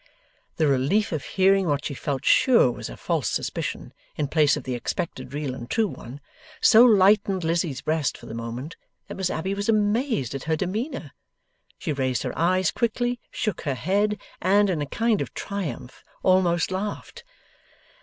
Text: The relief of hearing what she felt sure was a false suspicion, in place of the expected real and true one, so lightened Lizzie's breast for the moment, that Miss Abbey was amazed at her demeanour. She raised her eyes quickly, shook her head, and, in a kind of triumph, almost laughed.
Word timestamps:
The 0.55 0.65
relief 0.65 1.11
of 1.11 1.23
hearing 1.23 1.67
what 1.67 1.85
she 1.85 1.93
felt 1.93 2.25
sure 2.25 2.71
was 2.71 2.89
a 2.89 2.97
false 2.97 3.29
suspicion, 3.29 3.93
in 4.15 4.29
place 4.29 4.57
of 4.57 4.63
the 4.63 4.73
expected 4.73 5.31
real 5.31 5.53
and 5.53 5.69
true 5.69 5.87
one, 5.87 6.21
so 6.59 6.83
lightened 6.83 7.43
Lizzie's 7.43 7.81
breast 7.81 8.17
for 8.17 8.25
the 8.25 8.33
moment, 8.33 8.75
that 9.07 9.13
Miss 9.13 9.29
Abbey 9.29 9.53
was 9.53 9.69
amazed 9.69 10.33
at 10.33 10.45
her 10.45 10.55
demeanour. 10.55 11.11
She 11.77 11.93
raised 11.93 12.23
her 12.23 12.35
eyes 12.35 12.71
quickly, 12.71 13.19
shook 13.29 13.61
her 13.61 13.75
head, 13.75 14.19
and, 14.41 14.71
in 14.71 14.81
a 14.81 14.87
kind 14.87 15.21
of 15.21 15.35
triumph, 15.35 16.03
almost 16.23 16.71
laughed. 16.71 17.23